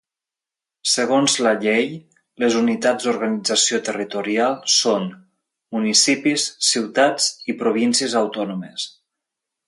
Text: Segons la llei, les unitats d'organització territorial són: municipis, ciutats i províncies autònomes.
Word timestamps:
Segons 0.91 1.33
la 1.47 1.51
llei, 1.65 1.83
les 2.43 2.55
unitats 2.61 3.05
d'organització 3.09 3.79
territorial 3.89 4.55
són: 4.79 5.05
municipis, 5.77 6.47
ciutats 6.69 7.29
i 7.55 7.59
províncies 7.65 8.17
autònomes. 8.27 8.89